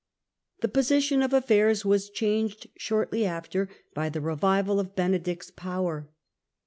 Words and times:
The 0.61 0.67
position 0.67 1.21
of 1.21 1.31
affairs 1.31 1.85
was 1.85 2.09
changed 2.09 2.65
shortly 2.75 3.23
after, 3.23 3.69
by 3.93 4.09
the 4.09 4.19
revival 4.19 4.79
of 4.79 4.95
Benedict's 4.95 5.51
power. 5.51 6.09